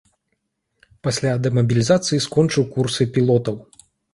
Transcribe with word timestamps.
Пасля 1.09 1.33
дэмабілізацыі 1.49 2.25
скончыў 2.29 2.69
курсы 2.73 3.09
пілотаў. 3.19 3.55